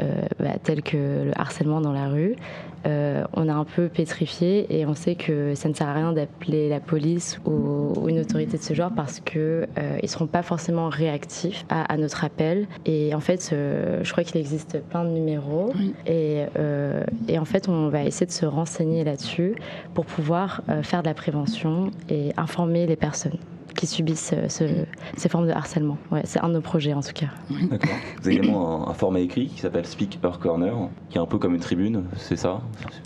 euh, 0.00 0.22
bah, 0.38 0.58
telle 0.62 0.82
que 0.82 1.24
le 1.24 1.32
harcèlement 1.36 1.80
dans 1.80 1.92
la 1.92 2.08
rue, 2.08 2.36
euh, 2.84 3.24
on 3.34 3.46
est 3.46 3.52
un 3.52 3.64
peu 3.64 3.88
pétrifié 3.88 4.66
et 4.76 4.86
on 4.86 4.94
sait 4.94 5.14
que 5.14 5.54
ça 5.54 5.68
ne 5.68 5.74
sert 5.74 5.88
à 5.88 5.94
rien 5.94 6.12
d'appeler 6.12 6.68
la 6.68 6.80
police 6.80 7.40
ou, 7.44 8.08
une 8.08 8.18
autorité 8.18 8.56
de 8.56 8.62
ce 8.62 8.74
genre 8.74 8.90
parce 8.94 9.20
qu'ils 9.20 9.68
ne 10.02 10.06
seront 10.08 10.26
pas 10.26 10.42
forcément 10.42 10.88
réactifs 10.88 11.64
à, 11.68 11.96
notre 11.96 12.24
appel. 12.24 12.66
Et 12.84 13.14
en 13.14 13.20
fait, 13.20 13.50
je 13.52 14.10
crois 14.10 14.24
qu'il 14.24 14.38
existe 14.38 14.80
plein 14.80 15.04
de 15.04 15.10
numéros. 15.10 15.72
Et, 16.06 16.42
et, 17.28 17.38
en 17.38 17.44
fait, 17.44 17.68
on 17.68 17.88
va 17.88 18.02
essayer 18.02 18.26
de 18.26 18.32
se 18.32 18.46
renseigner 18.46 19.04
là-dessus 19.04 19.54
pour 19.94 20.04
pouvoir 20.04 20.62
faire 20.82 21.02
de 21.02 21.08
la 21.08 21.14
prévention 21.14 21.92
et 22.08 22.32
informer 22.36 22.86
les 22.86 22.96
personnes 22.96 23.38
qui 23.82 23.88
subissent 23.88 24.32
euh, 24.32 24.84
ces 25.16 25.28
formes 25.28 25.48
de 25.48 25.52
harcèlement. 25.52 25.98
Ouais, 26.12 26.20
c'est 26.22 26.38
un 26.38 26.48
de 26.48 26.54
nos 26.54 26.60
projets 26.60 26.94
en 26.94 27.00
tout 27.00 27.12
cas. 27.12 27.26
D'accord. 27.50 27.90
Vous 28.20 28.28
avez 28.28 28.36
également 28.36 28.88
un, 28.88 28.94
format 28.94 29.18
écrit 29.18 29.48
qui 29.48 29.60
s'appelle 29.60 29.86
Speak 29.86 30.20
Her 30.22 30.38
Corner, 30.38 30.72
qui 31.10 31.18
est 31.18 31.20
un 31.20 31.26
peu 31.26 31.38
comme 31.38 31.56
une 31.56 31.60
tribune, 31.60 32.04
c'est 32.16 32.36
ça? 32.36 32.60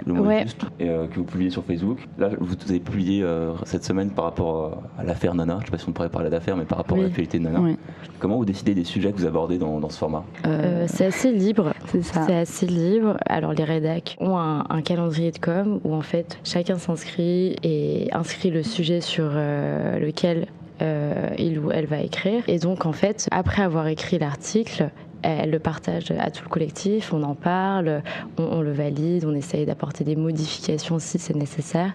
Le 0.04 0.12
mot 0.12 0.24
ouais. 0.24 0.42
juste, 0.42 0.66
et 0.78 0.90
euh, 0.90 1.06
que 1.06 1.16
vous 1.16 1.24
publiez 1.24 1.48
sur 1.48 1.64
Facebook. 1.64 2.06
Là, 2.18 2.28
vous 2.38 2.54
avez 2.68 2.80
publié 2.80 3.22
euh, 3.22 3.54
cette 3.64 3.84
semaine 3.84 4.10
par 4.10 4.26
rapport 4.26 4.82
à 4.98 5.02
l'affaire 5.02 5.34
Nana. 5.34 5.54
Je 5.54 5.60
ne 5.60 5.64
sais 5.64 5.70
pas 5.70 5.78
si 5.78 5.88
on 5.88 5.92
pourrait 5.92 6.10
parler 6.10 6.28
d'affaire, 6.28 6.58
mais 6.58 6.66
par 6.66 6.76
rapport 6.76 6.98
à 6.98 7.00
l'actualité 7.00 7.38
de 7.38 7.44
Nana. 7.44 7.60
Comment 8.18 8.36
vous 8.36 8.44
décidez 8.44 8.74
des 8.74 8.84
sujets 8.84 9.12
que 9.12 9.16
vous 9.16 9.26
abordez 9.26 9.56
dans, 9.56 9.88
ce 9.88 9.96
format? 9.96 10.24
C'est 10.88 11.06
assez 11.06 11.32
libre. 11.32 11.72
C'est 11.86 12.02
ça. 12.02 12.26
C'est 12.26 12.36
assez 12.36 12.66
libre. 12.66 13.16
Alors 13.24 13.54
les 13.54 13.64
rédacs 13.64 14.16
ont 14.20 14.36
un, 14.36 14.66
un, 14.68 14.82
calendrier 14.82 15.30
de 15.30 15.38
com 15.38 15.80
où 15.84 15.94
en 15.94 16.02
fait 16.02 16.38
chacun 16.44 16.76
s'inscrit 16.76 17.56
et 17.62 18.08
inscrit 18.12 18.50
le 18.50 18.62
sujet 18.62 19.00
sur 19.00 19.30
lequel 19.30 20.48
il 20.80 21.58
ou 21.58 21.70
elle 21.70 21.86
va 21.86 22.00
écrire. 22.00 22.42
Et 22.48 22.58
donc, 22.58 22.86
en 22.86 22.92
fait, 22.92 23.28
après 23.30 23.62
avoir 23.62 23.86
écrit 23.88 24.18
l'article, 24.18 24.90
elle 25.22 25.50
le 25.50 25.58
partage 25.58 26.10
à 26.10 26.30
tout 26.30 26.44
le 26.44 26.48
collectif, 26.48 27.12
on 27.12 27.22
en 27.22 27.34
parle, 27.34 28.02
on, 28.38 28.60
le 28.60 28.72
valide, 28.72 29.24
on 29.26 29.34
essaye 29.34 29.66
d'apporter 29.66 30.04
des 30.04 30.16
modifications 30.16 30.98
si 30.98 31.18
c'est 31.18 31.34
nécessaire. 31.34 31.92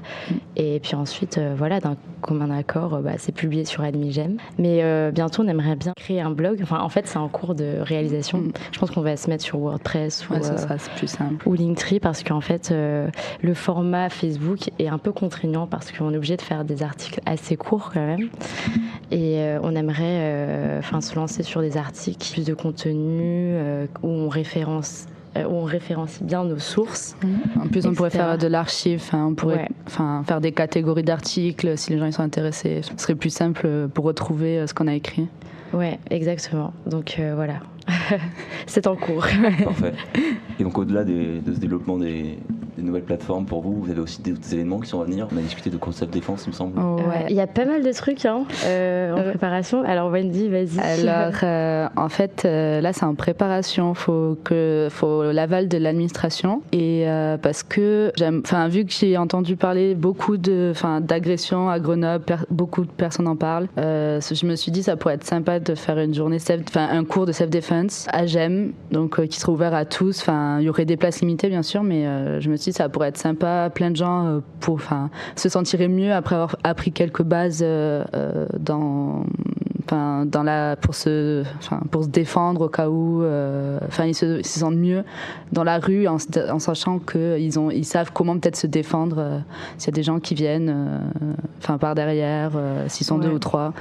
Et 0.55 0.79
puis 0.79 0.95
ensuite, 0.95 1.37
euh, 1.37 1.53
voilà, 1.57 1.79
d'un 1.79 1.95
commun 2.21 2.51
accord, 2.51 2.95
euh, 2.95 3.01
bah, 3.01 3.13
c'est 3.17 3.31
publié 3.31 3.65
sur 3.65 3.83
Admigem. 3.83 4.37
Mais 4.57 4.83
euh, 4.83 5.11
bientôt, 5.11 5.43
on 5.43 5.47
aimerait 5.47 5.75
bien 5.75 5.93
créer 5.95 6.21
un 6.21 6.31
blog. 6.31 6.59
Enfin, 6.63 6.79
en 6.79 6.89
fait, 6.89 7.07
c'est 7.07 7.17
en 7.17 7.27
cours 7.29 7.55
de 7.55 7.77
réalisation. 7.81 8.39
Mm. 8.39 8.51
Je 8.71 8.79
pense 8.79 8.91
qu'on 8.91 9.01
va 9.01 9.17
se 9.17 9.29
mettre 9.29 9.43
sur 9.43 9.59
WordPress 9.59 10.29
ou, 10.29 10.33
plus 10.95 11.07
simple. 11.07 11.47
ou 11.47 11.53
Linktree 11.53 11.99
parce 11.99 12.23
qu'en 12.23 12.41
fait, 12.41 12.71
le 12.71 13.53
format 13.53 14.09
Facebook 14.09 14.69
est 14.79 14.87
un 14.87 14.97
peu 14.97 15.11
contraignant 15.11 15.67
parce 15.67 15.91
qu'on 15.91 16.13
est 16.13 16.17
obligé 16.17 16.37
de 16.37 16.41
faire 16.41 16.65
des 16.65 16.83
articles 16.83 17.21
assez 17.25 17.55
courts 17.55 17.91
quand 17.93 18.05
même. 18.05 18.29
Et 19.11 19.43
on 19.61 19.75
aimerait 19.75 20.77
enfin 20.79 21.01
se 21.01 21.15
lancer 21.15 21.43
sur 21.43 21.61
des 21.61 21.77
articles, 21.77 22.33
plus 22.33 22.45
de 22.45 22.53
contenu 22.53 23.10
euh, 23.19 23.85
où 24.03 24.07
on 24.07 24.29
référence 24.29 25.05
euh, 25.37 25.45
où 25.45 25.53
on 25.53 25.63
référencie 25.63 26.23
bien 26.23 26.43
nos 26.43 26.59
sources. 26.59 27.15
En 27.57 27.67
plus, 27.67 27.85
on 27.85 27.93
pourrait 27.93 28.09
faire 28.09 28.37
de 28.37 28.47
l'archive, 28.47 29.01
on 29.13 29.33
pourrait 29.33 29.69
enfin, 29.87 30.23
faire 30.27 30.41
des 30.41 30.51
catégories 30.51 31.03
d'articles 31.03 31.77
si 31.77 31.91
les 31.91 31.99
gens 31.99 32.05
ils 32.05 32.13
sont 32.13 32.21
intéressés. 32.21 32.81
Ce 32.83 32.91
serait 32.97 33.15
plus 33.15 33.29
simple 33.29 33.87
pour 33.93 34.05
retrouver 34.05 34.59
euh, 34.59 34.67
ce 34.67 34.73
qu'on 34.73 34.87
a 34.87 34.93
écrit. 34.93 35.27
Ouais, 35.73 35.99
exactement. 36.09 36.73
Donc 36.85 37.21
voilà, 37.35 37.61
c'est 38.65 38.87
en 38.87 38.97
cours. 38.97 39.25
Parfait. 39.63 39.93
Et 40.59 40.63
donc 40.63 40.77
au-delà 40.77 41.05
de 41.05 41.39
ce 41.45 41.59
développement 41.59 41.97
des, 41.97 42.37
des 42.77 42.83
nouvelles 42.83 43.03
plateformes 43.03 43.45
pour 43.45 43.61
vous 43.61 43.81
Vous 43.81 43.91
avez 43.91 44.01
aussi 44.01 44.21
des, 44.21 44.31
événements 44.53 44.79
qui 44.79 44.89
sont 44.89 45.01
à 45.01 45.05
venir 45.05 45.27
On 45.33 45.37
a 45.37 45.41
discuté 45.41 45.69
de 45.69 45.77
concept 45.77 46.13
défense, 46.13 46.43
il 46.45 46.49
me 46.49 46.53
semble. 46.53 46.79
Ouais. 46.79 47.25
Il 47.29 47.35
y 47.35 47.41
a 47.41 47.47
pas 47.47 47.65
mal 47.65 47.83
de 47.83 47.91
trucs 47.91 48.25
hein, 48.25 48.45
en 48.65 49.23
préparation. 49.23 49.83
Alors 49.83 50.11
Wendy, 50.11 50.49
vas-y. 50.49 50.79
Alors 50.79 51.91
en 51.95 52.09
fait, 52.09 52.43
là 52.43 52.93
c'est 52.93 53.05
en 53.05 53.15
préparation. 53.15 53.93
Faut 53.93 54.37
que 54.43 54.87
faut 54.89 55.31
l'aval 55.31 55.67
de 55.67 55.77
l'administration 55.77 56.61
et 56.71 57.05
parce 57.41 57.63
que 57.63 58.11
enfin 58.43 58.67
vu 58.67 58.85
que 58.85 58.91
j'ai 58.91 59.17
entendu 59.17 59.55
parler 59.55 59.95
beaucoup 59.95 60.37
de, 60.37 60.69
enfin 60.71 61.01
d'agressions 61.01 61.69
à 61.69 61.79
Grenoble, 61.79 62.25
beaucoup 62.49 62.85
de 62.85 62.91
personnes 62.91 63.27
en 63.27 63.35
parlent. 63.35 63.67
je 63.77 64.45
me 64.45 64.55
suis 64.55 64.71
dit 64.71 64.83
ça 64.83 64.95
pourrait 64.95 65.15
être 65.15 65.25
sympa 65.25 65.59
de 65.59 65.75
faire 65.75 65.97
une 65.99 66.13
journée, 66.13 66.37
enfin 66.67 66.87
un 66.91 67.03
cours 67.05 67.25
de 67.25 67.31
self 67.31 67.49
defense 67.49 68.07
à 68.11 68.25
GEM, 68.25 68.73
donc 68.91 69.25
qui 69.27 69.39
sera 69.39 69.51
ouvert 69.51 69.73
à 69.73 69.85
tous. 69.85 70.21
Enfin, 70.21 70.59
il 70.59 70.65
y 70.65 70.69
aurait 70.69 70.85
des 70.85 70.97
places 70.97 71.21
limitées 71.21 71.49
bien 71.49 71.63
sûr, 71.63 71.83
mais 71.83 72.05
euh, 72.05 72.39
je 72.39 72.49
me 72.49 72.55
ça 72.61 72.89
pourrait 72.89 73.09
être 73.09 73.17
sympa. 73.17 73.69
Plein 73.73 73.91
de 73.91 73.95
gens 73.95 74.27
euh, 74.27 74.39
pour, 74.59 74.75
enfin, 74.75 75.09
se 75.35 75.49
sentiraient 75.49 75.87
mieux 75.87 76.13
après 76.13 76.35
avoir 76.35 76.55
appris 76.63 76.91
quelques 76.91 77.23
bases 77.23 77.61
euh, 77.63 78.03
dans 78.57 79.25
Enfin, 79.83 80.25
dans 80.25 80.43
la, 80.43 80.77
pour, 80.77 80.95
se, 80.95 81.43
enfin, 81.57 81.81
pour 81.89 82.03
se 82.03 82.07
défendre 82.07 82.61
au 82.61 82.69
cas 82.69 82.87
où. 82.87 83.25
enfin, 83.87 84.05
ils, 84.05 84.15
se, 84.15 84.41
sentent 84.43 84.77
mieux 84.77 85.03
dans 85.51 85.65
la 85.65 85.79
rue 85.79 86.07
en, 86.07 86.15
en 86.49 86.59
sachant 86.59 86.99
qu'ils 86.99 87.59
ont, 87.59 87.71
ils 87.71 87.83
savent 87.83 88.11
comment 88.13 88.37
peut-être 88.37 88.55
se 88.55 88.67
défendre 88.67 89.41
s'il 89.77 89.89
y 89.89 89.93
a 89.93 89.95
des 89.95 90.03
gens 90.03 90.19
qui 90.19 90.33
viennent 90.33 91.01
enfin, 91.57 91.77
par 91.77 91.95
derrière, 91.95 92.51
s'ils 92.87 93.05
sont 93.05 93.17
deux 93.17 93.31
ou 93.31 93.39
trois 93.39 93.73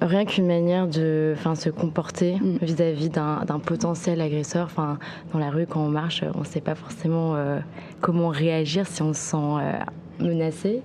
rien 0.00 0.24
qu'une 0.24 0.46
manière 0.46 0.86
de 0.86 1.34
se 1.54 1.70
comporter 1.70 2.36
mm. 2.36 2.58
vis-à-vis 2.62 3.10
d'un 3.10 3.60
potentiel 3.64 4.20
agresseur. 4.20 4.66
Enfin, 4.66 4.98
dans 5.32 5.38
la 5.38 5.50
rue, 5.50 5.66
quand 5.66 5.80
on 5.80 5.88
marche, 5.88 6.22
on 6.34 6.40
ne 6.40 6.44
sait 6.44 6.60
pas 6.60 6.74
forcément 6.74 7.34
euh, 7.34 7.58
comment 8.00 8.28
réagir 8.28 8.86
si 8.86 9.02
on 9.02 9.12
se 9.12 9.20
sent 9.20 9.36
euh, 9.36 9.72
menacé. 10.20 10.82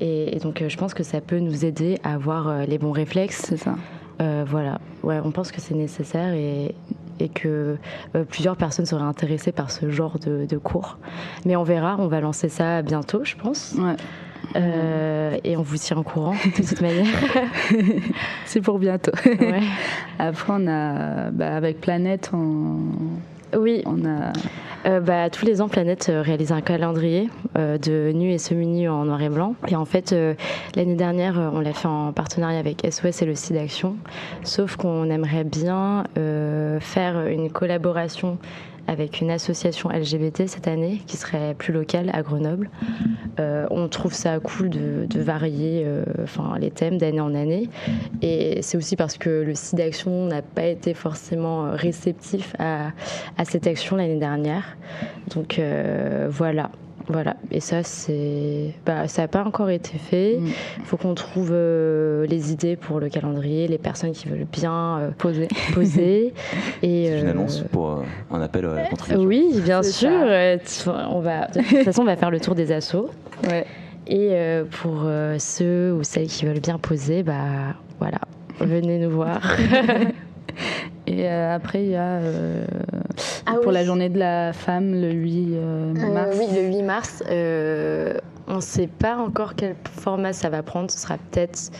Et, 0.00 0.38
donc, 0.42 0.62
euh, 0.62 0.68
je 0.68 0.76
pense 0.76 0.94
que 0.94 1.02
ça 1.02 1.20
peut 1.20 1.38
nous 1.38 1.64
aider 1.64 1.98
à 2.04 2.14
avoir 2.14 2.66
les 2.66 2.78
bons 2.78 2.92
réflexes. 2.92 3.42
C'est 3.48 3.56
ça. 3.56 3.74
voilà. 4.18 4.78
Ouais, 5.02 5.20
on 5.24 5.30
pense 5.30 5.52
que 5.52 5.60
c'est 5.60 5.74
nécessaire 5.74 6.34
et, 6.34 6.74
et 7.20 7.28
que 7.28 7.76
plusieurs 8.28 8.56
personnes 8.56 8.86
seraient 8.86 9.02
intéressées 9.02 9.52
par 9.52 9.70
ce 9.70 9.90
genre 9.90 10.18
de, 10.18 10.44
de, 10.46 10.58
cours. 10.58 10.98
Mais 11.44 11.56
on 11.56 11.62
verra, 11.62 11.96
on 11.98 12.08
va 12.08 12.20
lancer 12.20 12.48
ça 12.48 12.82
bientôt, 12.82 13.24
je 13.24 13.36
pense. 13.36 13.74
Ouais. 13.78 13.96
Euh, 14.56 15.36
et 15.44 15.56
on 15.56 15.62
vous 15.62 15.76
tient 15.76 15.96
au 15.96 16.02
courant 16.02 16.34
de 16.44 16.66
toute 16.66 16.80
manière. 16.80 17.06
C'est 18.46 18.60
pour 18.60 18.78
bientôt. 18.78 19.12
Après, 20.18 20.52
on 20.52 20.66
a, 20.66 21.30
bah, 21.30 21.56
avec 21.56 21.80
Planète, 21.80 22.30
on, 22.32 22.78
oui. 23.56 23.82
on 23.86 24.04
a. 24.04 24.32
Euh, 24.86 25.00
bah, 25.00 25.28
tous 25.28 25.44
les 25.44 25.60
ans, 25.60 25.68
Planète 25.68 26.08
euh, 26.08 26.22
réalise 26.22 26.52
un 26.52 26.60
calendrier 26.60 27.28
de 27.56 28.12
nu 28.12 28.30
et 28.30 28.38
semi-nu 28.38 28.88
en 28.88 29.04
noir 29.04 29.20
et 29.20 29.28
blanc. 29.28 29.54
Et 29.66 29.76
en 29.76 29.84
fait, 29.84 30.14
l'année 30.76 30.94
dernière, 30.94 31.50
on 31.52 31.60
l'a 31.60 31.72
fait 31.72 31.88
en 31.88 32.12
partenariat 32.12 32.58
avec 32.58 32.86
SOS 32.88 33.22
et 33.22 33.26
le 33.26 33.34
site 33.34 33.54
d'action. 33.54 33.96
Sauf 34.44 34.76
qu'on 34.76 35.10
aimerait 35.10 35.44
bien 35.44 36.04
faire 36.80 37.26
une 37.26 37.50
collaboration 37.50 38.38
avec 38.88 39.20
une 39.20 39.30
association 39.30 39.90
LGBT 39.90 40.48
cette 40.48 40.66
année 40.66 41.02
qui 41.06 41.16
serait 41.16 41.54
plus 41.54 41.72
locale 41.72 42.10
à 42.14 42.22
Grenoble. 42.22 42.70
Euh, 43.38 43.66
on 43.70 43.86
trouve 43.88 44.14
ça 44.14 44.40
cool 44.40 44.70
de, 44.70 45.06
varier 45.20 45.84
euh, 45.84 46.04
enfin, 46.22 46.54
les 46.58 46.70
thèmes 46.70 46.96
d'année 46.96 47.20
en 47.20 47.34
année. 47.34 47.68
Et 48.22 48.62
c'est 48.62 48.78
aussi 48.78 48.96
parce 48.96 49.18
que 49.18 49.28
le 49.28 49.54
site 49.54 49.76
d'action 49.76 50.24
n'a 50.26 50.42
pas 50.42 50.64
été 50.64 50.94
forcément 50.94 51.70
réceptif 51.72 52.56
à, 52.58 52.92
à 53.36 53.44
cette 53.44 53.66
action 53.66 53.96
l'année 53.96 54.18
dernière. 54.18 54.78
Donc 55.34 55.58
euh, 55.58 56.26
voilà. 56.30 56.70
Voilà, 57.10 57.36
et 57.50 57.60
ça, 57.60 57.82
c'est, 57.82 58.74
bah, 58.84 59.08
ça 59.08 59.22
n'a 59.22 59.28
pas 59.28 59.42
encore 59.42 59.70
été 59.70 59.96
fait. 59.96 60.34
Il 60.34 60.42
mm. 60.42 60.84
faut 60.84 60.98
qu'on 60.98 61.14
trouve 61.14 61.50
euh, 61.52 62.26
les 62.26 62.52
idées 62.52 62.76
pour 62.76 63.00
le 63.00 63.08
calendrier, 63.08 63.66
les 63.66 63.78
personnes 63.78 64.12
qui 64.12 64.28
veulent 64.28 64.46
bien 64.50 64.98
euh, 64.98 65.10
poser. 65.16 65.48
poser. 65.72 66.34
et, 66.82 67.08
une 67.08 67.26
euh, 67.26 67.30
annonce 67.30 67.64
pour 67.72 68.02
un 68.30 68.40
appel 68.42 68.66
à 68.66 68.74
la 68.74 68.84
contribution. 68.86 69.26
Oui, 69.26 69.60
bien 69.64 69.82
sûr. 69.82 70.10
on 70.10 71.20
va, 71.20 71.46
de 71.46 71.60
toute 71.60 71.84
façon, 71.84 72.02
on 72.02 72.06
va 72.06 72.16
faire 72.16 72.30
le 72.30 72.40
tour 72.40 72.54
des 72.54 72.72
assos. 72.72 73.08
Ouais. 73.48 73.64
Et 74.06 74.34
pour 74.80 75.06
ceux 75.38 75.92
ou 75.92 76.02
celles 76.02 76.28
qui 76.28 76.46
veulent 76.46 76.60
bien 76.60 76.78
poser, 76.78 77.22
bah 77.22 77.74
voilà, 77.98 78.20
venez 78.58 78.98
nous 78.98 79.10
voir. 79.10 79.42
Et 81.08 81.26
euh, 81.26 81.54
après, 81.54 81.84
il 81.84 81.90
y 81.90 81.96
a 81.96 82.18
euh, 82.18 82.66
ah 83.46 83.56
pour 83.62 83.72
la 83.72 83.84
journée 83.84 84.08
de 84.08 84.18
la 84.18 84.52
femme, 84.52 84.92
le 84.92 85.10
8 85.10 85.48
euh, 85.54 85.92
mars. 86.12 86.36
oui, 86.38 86.46
le 86.54 86.68
8 86.68 86.82
mars. 86.82 87.22
on 87.28 88.56
ne 88.56 88.60
sait 88.60 88.86
pas 88.86 89.16
encore 89.16 89.54
quel 89.54 89.76
format 90.00 90.32
ça 90.32 90.48
va 90.48 90.62
prendre. 90.62 90.90
Ce 90.90 90.98
sera 90.98 91.16
peut-être 91.18 91.70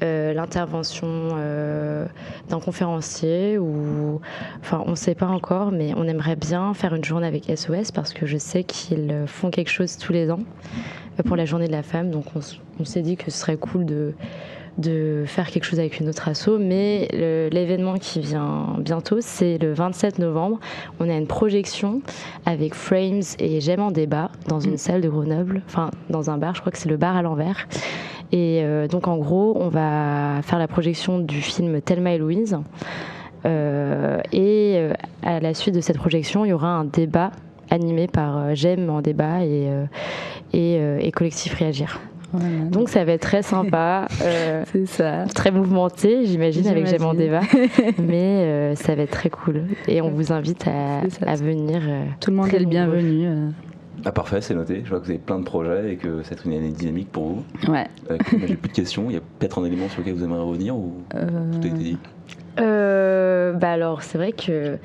l'intervention 0.00 1.36
d'un 2.48 2.60
conférencier 2.60 3.58
ou 3.58 4.20
enfin 4.60 4.80
on 4.86 4.92
ne 4.92 4.96
sait 4.96 5.16
pas 5.16 5.26
encore 5.26 5.72
mais 5.72 5.92
on 5.96 6.04
aimerait 6.04 6.36
bien 6.36 6.72
faire 6.72 6.94
une 6.94 7.02
journée 7.02 7.26
avec 7.26 7.50
SOS 7.52 7.90
parce 7.90 8.12
que 8.12 8.24
je 8.24 8.38
sais 8.38 8.62
qu'ils 8.62 9.24
font 9.26 9.50
quelque 9.50 9.72
chose 9.72 9.96
tous 9.96 10.12
les 10.12 10.30
ans 10.30 10.38
pour 11.24 11.34
la 11.34 11.46
journée 11.46 11.66
de 11.66 11.72
la 11.72 11.82
femme 11.82 12.12
donc 12.12 12.26
on 12.78 12.84
s'est 12.84 13.02
dit 13.02 13.16
que 13.16 13.32
ce 13.32 13.38
serait 13.38 13.56
cool 13.56 13.86
de 13.86 14.14
de 14.78 15.24
faire 15.26 15.50
quelque 15.50 15.64
chose 15.64 15.80
avec 15.80 16.00
une 16.00 16.08
autre 16.08 16.28
asso, 16.28 16.58
mais 16.58 17.08
l'événement 17.52 17.94
qui 17.94 18.20
vient 18.20 18.76
bientôt, 18.78 19.18
c'est 19.20 19.58
le 19.58 19.72
27 19.72 20.18
novembre. 20.18 20.60
On 21.00 21.08
a 21.08 21.16
une 21.16 21.26
projection 21.26 22.00
avec 22.46 22.74
Frames 22.74 23.22
et 23.38 23.60
J'aime 23.60 23.80
en 23.80 23.90
débat 23.90 24.30
dans 24.46 24.60
une 24.60 24.74
mm. 24.74 24.78
salle 24.78 25.00
de 25.00 25.08
Grenoble, 25.08 25.62
enfin 25.66 25.90
dans 26.10 26.30
un 26.30 26.38
bar, 26.38 26.54
je 26.54 26.60
crois 26.60 26.72
que 26.72 26.78
c'est 26.78 26.88
le 26.88 26.96
bar 26.96 27.16
à 27.16 27.22
l'envers. 27.22 27.66
Et 28.32 28.60
euh, 28.62 28.88
donc 28.88 29.08
en 29.08 29.16
gros, 29.16 29.56
on 29.58 29.68
va 29.68 30.40
faire 30.42 30.58
la 30.58 30.68
projection 30.68 31.18
du 31.18 31.40
film 31.40 31.80
Thelma 31.80 32.12
et 32.12 32.18
Louise. 32.18 32.58
Euh, 33.46 34.20
et 34.32 34.74
euh, 34.76 34.92
à 35.22 35.40
la 35.40 35.54
suite 35.54 35.74
de 35.74 35.80
cette 35.80 35.98
projection, 35.98 36.44
il 36.44 36.48
y 36.48 36.52
aura 36.52 36.68
un 36.68 36.84
débat 36.84 37.30
animé 37.70 38.06
par 38.06 38.54
J'aime 38.54 38.90
en 38.90 39.02
débat 39.02 39.44
et, 39.44 39.68
et 40.52 41.12
Collectif 41.12 41.54
Réagir. 41.54 42.00
Donc 42.32 42.88
ça 42.88 43.04
va 43.04 43.12
être 43.12 43.22
très 43.22 43.42
sympa, 43.42 44.06
euh, 44.22 44.64
c'est 44.72 44.86
ça, 44.86 45.24
très 45.34 45.50
mouvementé, 45.50 46.26
j'imagine 46.26 46.66
avec 46.66 46.86
J'aime 46.86 47.04
en 47.04 47.14
débat, 47.14 47.40
mais 47.98 48.44
euh, 48.44 48.74
ça 48.74 48.94
va 48.94 49.02
être 49.02 49.10
très 49.10 49.30
cool. 49.30 49.64
Et 49.86 50.02
on 50.02 50.10
vous 50.10 50.32
invite 50.32 50.66
à, 50.66 51.36
venir. 51.36 51.80
Euh, 51.86 52.04
Tout 52.20 52.30
le 52.30 52.36
monde 52.36 52.52
est 52.52 52.58
le 52.58 52.66
bienvenu. 52.66 53.28
Ah 54.04 54.12
parfait, 54.12 54.40
c'est 54.40 54.54
noté. 54.54 54.82
Je 54.84 54.90
vois 54.90 55.00
que 55.00 55.06
vous 55.06 55.10
avez 55.10 55.18
plein 55.18 55.38
de 55.38 55.44
projets 55.44 55.92
et 55.92 55.96
que 55.96 56.22
c'est 56.22 56.44
une 56.44 56.52
année 56.52 56.70
dynamique 56.70 57.10
pour 57.10 57.24
vous. 57.24 57.44
Ouais. 57.72 57.86
J'ai 58.46 58.54
plus 58.56 58.68
de 58.68 58.74
questions. 58.74 59.06
Il 59.08 59.14
y 59.14 59.16
a 59.16 59.22
peut-être 59.38 59.60
un 59.60 59.64
élément 59.64 59.88
sur 59.88 60.00
lequel 60.00 60.14
vous 60.14 60.24
aimeriez 60.24 60.44
revenir 60.44 60.76
ou 60.76 61.02
tout 61.10 61.16
a 61.16 61.66
été 61.66 61.70
dit 61.70 61.98
bah 62.56 63.70
alors 63.70 64.02
c'est 64.02 64.18
vrai 64.18 64.32
que 64.32 64.78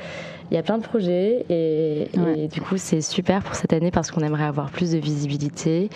il 0.53 0.55
y 0.57 0.59
a 0.59 0.63
plein 0.63 0.77
de 0.77 0.83
projets 0.83 1.45
et, 1.49 2.07
du 2.47 2.61
coup 2.61 2.77
c'est 2.77 3.01
super 3.01 3.41
pour 3.41 3.55
cette 3.55 3.73
année 3.73 3.89
parce 3.89 4.11
qu'on 4.11 4.21
aimerait 4.21 4.43
avoir 4.43 4.69
plus 4.69 4.91
de 4.91 4.99
visibilité, 4.99 5.89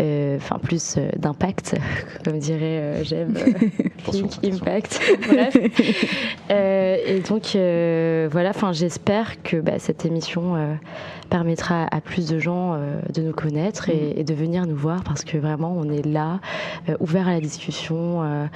euh, 0.00 0.36
enfin 0.36 0.58
plus 0.58 0.96
euh, 0.96 1.08
d'impact, 1.16 1.76
comme 2.24 2.40
dirait 2.40 2.80
euh, 2.80 3.04
j'aime 3.04 3.34
Impact. 4.42 5.00
Bref. 5.28 5.56
et 6.50 7.20
donc 7.20 7.50
voilà, 8.32 8.50
enfin 8.50 8.72
j'espère 8.72 9.40
que 9.44 9.58
bah, 9.58 9.78
cette 9.78 10.04
émission 10.04 10.56
permettra 11.28 11.86
à 11.92 12.00
plus 12.00 12.26
de 12.28 12.40
gens 12.40 12.76
de 13.14 13.22
nous 13.22 13.32
connaître 13.32 13.90
et, 13.90 14.14
mm. 14.14 14.18
et, 14.18 14.24
de 14.24 14.34
venir 14.34 14.66
nous 14.66 14.74
voir 14.74 15.04
parce 15.04 15.22
que 15.22 15.38
vraiment 15.38 15.72
on 15.78 15.88
est 15.88 16.04
là, 16.04 16.40
ouvert 16.98 17.28
à 17.28 17.32
la 17.34 17.40
discussion. 17.40 18.48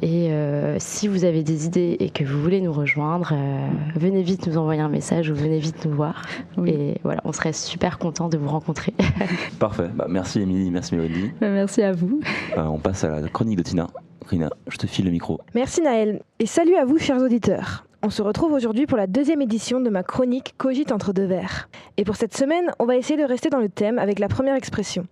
Et 0.00 0.30
euh, 0.30 0.76
si 0.78 1.08
vous 1.08 1.24
avez 1.24 1.42
des 1.42 1.66
idées 1.66 1.96
et 1.98 2.10
que 2.10 2.22
vous 2.22 2.40
voulez 2.40 2.60
nous 2.60 2.72
rejoindre, 2.72 3.32
euh, 3.32 3.68
venez 3.96 4.22
vite 4.22 4.46
nous 4.46 4.56
envoyer 4.56 4.80
un 4.80 4.88
message 4.88 5.28
ou 5.30 5.34
venez 5.34 5.58
vite 5.58 5.84
nous 5.84 5.92
voir. 5.92 6.22
Et 6.66 6.94
voilà, 7.02 7.20
on 7.24 7.32
serait 7.32 7.52
super 7.52 7.98
content 7.98 8.28
de 8.28 8.38
vous 8.38 8.48
rencontrer. 8.48 8.94
Parfait. 9.58 9.88
Bah, 9.94 10.06
merci 10.08 10.40
Émilie, 10.40 10.70
merci 10.70 10.94
Mélodie. 10.94 11.32
Bah, 11.40 11.48
merci 11.50 11.82
à 11.82 11.92
vous. 11.92 12.20
Euh, 12.56 12.62
on 12.62 12.78
passe 12.78 13.02
à 13.02 13.20
la 13.20 13.28
chronique 13.28 13.58
de 13.58 13.62
Tina. 13.62 13.88
Rina, 14.26 14.50
je 14.68 14.76
te 14.76 14.86
file 14.86 15.06
le 15.06 15.10
micro. 15.10 15.40
Merci 15.54 15.80
Naël. 15.80 16.22
Et 16.38 16.46
salut 16.46 16.76
à 16.76 16.84
vous, 16.84 16.98
chers 16.98 17.20
auditeurs. 17.20 17.84
On 18.02 18.10
se 18.10 18.22
retrouve 18.22 18.52
aujourd'hui 18.52 18.86
pour 18.86 18.96
la 18.96 19.08
deuxième 19.08 19.42
édition 19.42 19.80
de 19.80 19.90
ma 19.90 20.04
chronique 20.04 20.54
Cogite 20.58 20.92
entre 20.92 21.12
deux 21.12 21.24
verres. 21.24 21.68
Et 21.96 22.04
pour 22.04 22.14
cette 22.14 22.36
semaine, 22.36 22.70
on 22.78 22.86
va 22.86 22.96
essayer 22.96 23.18
de 23.18 23.26
rester 23.26 23.50
dans 23.50 23.58
le 23.58 23.68
thème 23.68 23.98
avec 23.98 24.20
la 24.20 24.28
première 24.28 24.54
expression. 24.54 25.06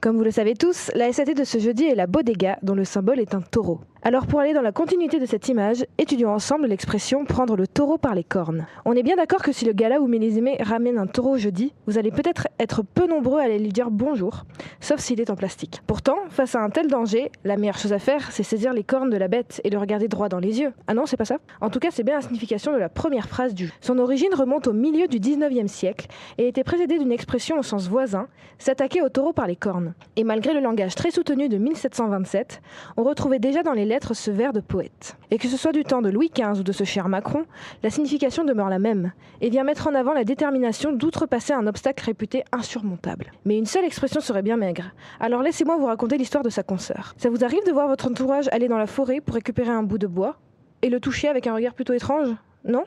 Comme 0.00 0.16
vous 0.16 0.24
le 0.24 0.30
savez 0.30 0.54
tous, 0.54 0.90
la 0.94 1.12
SAT 1.12 1.34
de 1.34 1.44
ce 1.44 1.58
jeudi 1.58 1.84
est 1.84 1.94
la 1.94 2.06
bodega, 2.06 2.58
dont 2.62 2.74
le 2.74 2.84
symbole 2.84 3.20
est 3.20 3.34
un 3.34 3.42
taureau. 3.42 3.80
Alors 4.02 4.26
pour 4.26 4.40
aller 4.40 4.54
dans 4.54 4.62
la 4.62 4.72
continuité 4.72 5.18
de 5.18 5.26
cette 5.26 5.48
image, 5.48 5.84
étudions 5.98 6.32
ensemble 6.32 6.66
l'expression 6.66 7.26
prendre 7.26 7.54
le 7.54 7.66
taureau 7.66 7.98
par 7.98 8.14
les 8.14 8.24
cornes. 8.24 8.64
On 8.86 8.94
est 8.94 9.02
bien 9.02 9.16
d'accord 9.16 9.42
que 9.42 9.52
si 9.52 9.66
le 9.66 9.74
gala 9.74 10.00
ou 10.00 10.06
Mélisimé 10.06 10.56
ramène 10.62 10.96
un 10.96 11.06
taureau 11.06 11.36
jeudi, 11.36 11.74
vous 11.86 11.98
allez 11.98 12.10
peut-être 12.10 12.48
être 12.58 12.82
peu 12.82 13.06
nombreux 13.06 13.40
à 13.40 13.42
aller 13.42 13.58
lui 13.58 13.68
dire 13.68 13.90
bonjour, 13.90 14.46
sauf 14.80 15.00
s'il 15.00 15.20
est 15.20 15.28
en 15.28 15.36
plastique. 15.36 15.82
Pourtant, 15.86 16.16
face 16.30 16.54
à 16.54 16.60
un 16.60 16.70
tel 16.70 16.86
danger, 16.86 17.30
la 17.44 17.58
meilleure 17.58 17.76
chose 17.76 17.92
à 17.92 17.98
faire, 17.98 18.32
c'est 18.32 18.42
saisir 18.42 18.72
les 18.72 18.84
cornes 18.84 19.10
de 19.10 19.18
la 19.18 19.28
bête 19.28 19.60
et 19.64 19.70
le 19.70 19.76
regarder 19.76 20.08
droit 20.08 20.30
dans 20.30 20.38
les 20.38 20.60
yeux. 20.60 20.72
Ah 20.86 20.94
non, 20.94 21.04
c'est 21.04 21.18
pas 21.18 21.26
ça 21.26 21.36
En 21.60 21.68
tout 21.68 21.78
cas, 21.78 21.90
c'est 21.90 22.02
bien 22.02 22.14
la 22.14 22.22
signification 22.22 22.72
de 22.72 22.78
la 22.78 22.88
première 22.88 23.28
phrase 23.28 23.52
du 23.52 23.66
jeu. 23.66 23.72
Son 23.82 23.98
origine 23.98 24.32
remonte 24.32 24.66
au 24.66 24.72
milieu 24.72 25.08
du 25.08 25.18
19e 25.18 25.68
siècle 25.68 26.06
et 26.38 26.48
était 26.48 26.64
précédée 26.64 26.98
d'une 26.98 27.12
expression 27.12 27.58
au 27.58 27.62
sens 27.62 27.86
voisin, 27.86 28.28
s'attaquer 28.58 29.02
au 29.02 29.10
taureau 29.10 29.34
par 29.34 29.46
les 29.46 29.56
cornes. 29.56 29.92
Et 30.16 30.24
malgré 30.24 30.54
le 30.54 30.60
langage 30.60 30.94
très 30.94 31.10
soutenu 31.10 31.50
de 31.50 31.58
1727, 31.58 32.62
on 32.96 33.02
retrouvait 33.02 33.38
déjà 33.38 33.62
dans 33.62 33.74
les 33.74 33.89
ce 34.12 34.30
vers 34.30 34.52
de 34.52 34.60
poète. 34.60 35.16
Et 35.30 35.38
que 35.38 35.48
ce 35.48 35.56
soit 35.56 35.72
du 35.72 35.82
temps 35.82 36.02
de 36.02 36.10
Louis 36.10 36.30
XV 36.32 36.60
ou 36.60 36.62
de 36.62 36.72
ce 36.72 36.84
cher 36.84 37.08
Macron, 37.08 37.44
la 37.82 37.90
signification 37.90 38.44
demeure 38.44 38.68
la 38.68 38.78
même 38.78 39.12
et 39.40 39.50
vient 39.50 39.64
mettre 39.64 39.88
en 39.88 39.94
avant 39.94 40.12
la 40.12 40.24
détermination 40.24 40.92
d'outrepasser 40.92 41.52
un 41.52 41.66
obstacle 41.66 42.04
réputé 42.04 42.44
insurmontable. 42.52 43.32
Mais 43.44 43.58
une 43.58 43.66
seule 43.66 43.84
expression 43.84 44.20
serait 44.20 44.42
bien 44.42 44.56
maigre. 44.56 44.92
Alors 45.18 45.42
laissez-moi 45.42 45.76
vous 45.76 45.86
raconter 45.86 46.18
l'histoire 46.18 46.44
de 46.44 46.50
sa 46.50 46.62
consoeur. 46.62 47.14
Ça 47.16 47.30
vous 47.30 47.44
arrive 47.44 47.64
de 47.66 47.72
voir 47.72 47.88
votre 47.88 48.08
entourage 48.08 48.48
aller 48.52 48.68
dans 48.68 48.78
la 48.78 48.86
forêt 48.86 49.20
pour 49.20 49.34
récupérer 49.34 49.70
un 49.70 49.82
bout 49.82 49.98
de 49.98 50.06
bois 50.06 50.36
et 50.82 50.88
le 50.88 51.00
toucher 51.00 51.28
avec 51.28 51.46
un 51.46 51.54
regard 51.54 51.74
plutôt 51.74 51.92
étrange? 51.92 52.28
Non? 52.64 52.84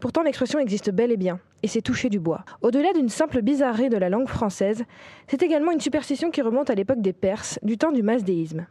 Pourtant, 0.00 0.22
l'expression 0.22 0.58
existe 0.58 0.90
bel 0.90 1.12
et 1.12 1.16
bien, 1.16 1.40
et 1.62 1.68
c'est 1.68 1.82
toucher 1.82 2.08
du 2.08 2.18
bois. 2.18 2.44
Au-delà 2.62 2.92
d'une 2.92 3.08
simple 3.08 3.42
bizarrerie 3.42 3.90
de 3.90 3.96
la 3.96 4.08
langue 4.08 4.28
française, 4.28 4.84
c'est 5.26 5.42
également 5.42 5.72
une 5.72 5.80
superstition 5.80 6.30
qui 6.30 6.42
remonte 6.42 6.70
à 6.70 6.74
l'époque 6.74 7.02
des 7.02 7.12
Perses, 7.12 7.58
du 7.62 7.76
temps 7.76 7.92
du 7.92 8.02
masdéisme. 8.02 8.66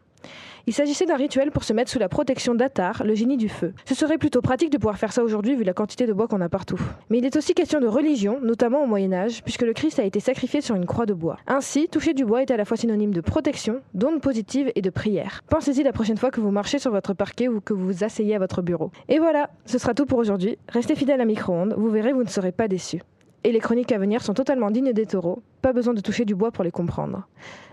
Il 0.65 0.73
s'agissait 0.73 1.05
d'un 1.05 1.17
rituel 1.17 1.51
pour 1.51 1.65
se 1.65 1.73
mettre 1.73 1.91
sous 1.91 1.99
la 1.99 2.07
protection 2.07 2.55
d'Atar, 2.55 3.03
le 3.03 3.15
génie 3.15 3.35
du 3.35 3.49
feu. 3.49 3.73
Ce 3.85 3.95
serait 3.95 4.17
plutôt 4.17 4.41
pratique 4.41 4.69
de 4.69 4.77
pouvoir 4.77 4.97
faire 4.97 5.11
ça 5.11 5.21
aujourd'hui 5.21 5.55
vu 5.55 5.65
la 5.65 5.73
quantité 5.73 6.05
de 6.05 6.13
bois 6.13 6.29
qu'on 6.29 6.39
a 6.39 6.47
partout. 6.47 6.79
Mais 7.09 7.17
il 7.17 7.25
est 7.25 7.35
aussi 7.35 7.53
question 7.53 7.81
de 7.81 7.87
religion, 7.87 8.39
notamment 8.41 8.81
au 8.81 8.87
Moyen 8.87 9.11
Âge, 9.11 9.43
puisque 9.43 9.63
le 9.63 9.73
Christ 9.73 9.99
a 9.99 10.03
été 10.03 10.21
sacrifié 10.21 10.61
sur 10.61 10.75
une 10.75 10.85
croix 10.85 11.05
de 11.05 11.13
bois. 11.13 11.37
Ainsi, 11.47 11.89
toucher 11.89 12.13
du 12.13 12.23
bois 12.23 12.41
est 12.41 12.51
à 12.51 12.55
la 12.55 12.63
fois 12.63 12.77
synonyme 12.77 13.13
de 13.13 13.19
protection, 13.19 13.81
d'onde 13.93 14.21
positive 14.21 14.71
et 14.75 14.81
de 14.81 14.89
prière. 14.89 15.41
Pensez-y 15.49 15.83
la 15.83 15.91
prochaine 15.91 16.17
fois 16.17 16.31
que 16.31 16.39
vous 16.39 16.51
marchez 16.51 16.79
sur 16.79 16.91
votre 16.91 17.13
parquet 17.13 17.49
ou 17.49 17.59
que 17.59 17.73
vous 17.73 17.85
vous 17.85 18.03
asseyez 18.05 18.35
à 18.35 18.39
votre 18.39 18.61
bureau. 18.61 18.91
Et 19.09 19.19
voilà, 19.19 19.49
ce 19.65 19.77
sera 19.77 19.93
tout 19.93 20.05
pour 20.05 20.19
aujourd'hui. 20.19 20.57
Restez 20.69 20.95
fidèles 20.95 21.19
à 21.19 21.25
Micro-ondes, 21.25 21.73
vous 21.77 21.89
verrez, 21.89 22.13
vous 22.13 22.23
ne 22.23 22.29
serez 22.29 22.53
pas 22.53 22.69
déçus. 22.69 23.01
Et 23.43 23.51
les 23.51 23.59
chroniques 23.59 23.91
à 23.91 23.97
venir 23.97 24.21
sont 24.21 24.33
totalement 24.33 24.71
dignes 24.71 24.93
des 24.93 25.05
taureaux, 25.05 25.43
pas 25.61 25.73
besoin 25.73 25.93
de 25.93 25.99
toucher 25.99 26.23
du 26.23 26.35
bois 26.35 26.51
pour 26.51 26.63
les 26.63 26.71
comprendre. 26.71 27.27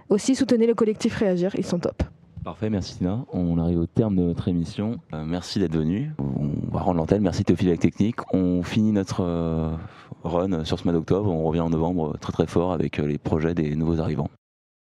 Aussi, 0.09 0.35
soutenez 0.35 0.67
le 0.67 0.75
collectif 0.75 1.17
Réagir, 1.17 1.55
ils 1.57 1.65
sont 1.65 1.79
top. 1.79 2.03
Parfait, 2.45 2.71
merci 2.71 2.97
Tina. 2.97 3.27
On 3.33 3.59
arrive 3.59 3.79
au 3.79 3.87
terme 3.87 4.17
de 4.17 4.23
notre 4.23 4.49
émission. 4.49 4.99
Euh, 5.13 5.25
merci 5.27 5.59
d'être 5.59 5.77
venu. 5.77 6.13
On 6.19 6.73
va 6.73 6.81
rendre 6.81 6.97
l'antenne. 6.97 7.23
Merci 7.23 7.45
Théophile 7.45 7.69
avec 7.69 7.81
Technique. 7.81 8.17
On 8.33 8.63
finit 8.63 8.93
notre 8.93 9.23
euh, 9.23 9.71
run 10.25 10.65
sur 10.65 10.79
ce 10.79 10.85
mois 10.85 10.95
d'octobre. 10.95 11.31
On 11.31 11.45
revient 11.45 11.61
en 11.61 11.71
novembre 11.71 12.17
très 12.19 12.33
très 12.33 12.47
fort 12.47 12.73
avec 12.73 12.99
euh, 12.99 13.07
les 13.07 13.19
projets 13.19 13.55
des 13.55 13.77
nouveaux 13.77 14.01
arrivants. 14.01 14.31